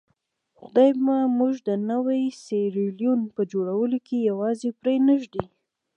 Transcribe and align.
خدای 0.59 0.89
به 1.05 1.15
موږ 1.37 1.53
د 1.67 1.69
نوي 1.89 2.23
سیریلیون 2.43 3.19
په 3.35 3.41
جوړولو 3.51 3.97
کې 4.07 4.27
یوازې 4.29 4.69
پرې 4.79 4.95
نه 5.07 5.15
ږدي. 5.21 5.43